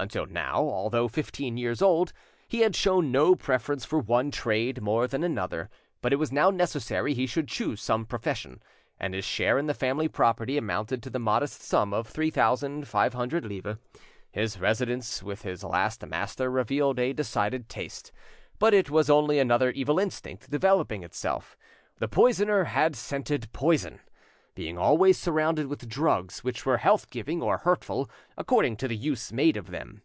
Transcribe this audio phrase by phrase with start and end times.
[0.00, 2.14] Until now, although fifteen years old,
[2.48, 5.68] he had shown no preference for one trade more than another,
[6.00, 8.62] but it was now necessary he should choose some profession,
[8.98, 12.88] and his share in the family property amounted to the modest sum of three thousand
[12.88, 13.76] five hundred livres.
[14.30, 18.10] His residence with this last master revealed a decided taste,
[18.58, 21.58] but it was only another evil instinct developing itself:
[21.98, 24.00] the poisoner had scented poison,
[24.56, 29.32] being always surrounded with drugs which were health giving or hurtful, according to the use
[29.32, 30.02] made of them.